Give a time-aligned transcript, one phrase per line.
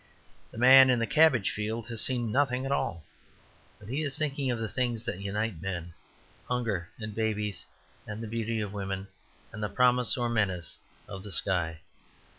[0.49, 3.03] The man in the cabbage field has seen nothing at all;
[3.77, 5.93] but he is thinking of the things that unite men
[6.47, 7.67] hunger and babies,
[8.07, 9.09] and the beauty of women,
[9.53, 11.81] and the promise or menace of the sky.